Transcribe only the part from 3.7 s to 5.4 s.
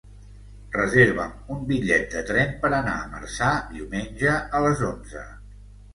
diumenge a les onze.